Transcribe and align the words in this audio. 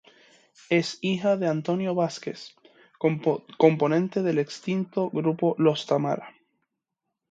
Es 0.71 0.97
hija 1.01 1.37
de 1.37 1.47
Antonio 1.47 1.93
Vázquez, 1.93 2.55
componente 2.99 4.23
del 4.23 4.39
extinto 4.39 5.11
grupo 5.11 5.53
Los 5.59 5.85
Tamara. 5.85 6.33